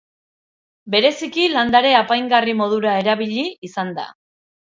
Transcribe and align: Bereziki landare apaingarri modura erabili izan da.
Bereziki 0.93 1.43
landare 1.57 1.91
apaingarri 1.99 2.57
modura 2.63 2.97
erabili 3.03 3.47
izan 3.71 3.93
da. 4.01 4.07